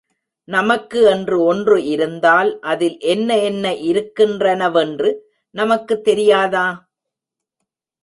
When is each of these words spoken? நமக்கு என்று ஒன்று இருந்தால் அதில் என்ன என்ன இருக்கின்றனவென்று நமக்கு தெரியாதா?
நமக்கு 0.47 0.99
என்று 1.05 1.37
ஒன்று 1.43 1.77
இருந்தால் 1.85 2.59
அதில் 2.61 2.97
என்ன 2.99 3.37
என்ன 3.39 3.73
இருக்கின்றனவென்று 3.89 5.11
நமக்கு 5.55 6.01
தெரியாதா? 6.01 6.67